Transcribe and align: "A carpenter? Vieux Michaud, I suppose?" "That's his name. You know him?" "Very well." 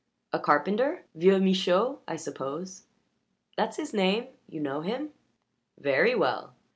"A 0.33 0.39
carpenter? 0.39 1.03
Vieux 1.13 1.37
Michaud, 1.39 1.99
I 2.07 2.15
suppose?" 2.15 2.85
"That's 3.55 3.77
his 3.77 3.93
name. 3.93 4.29
You 4.49 4.59
know 4.59 4.81
him?" 4.81 5.13
"Very 5.77 6.15
well." 6.15 6.55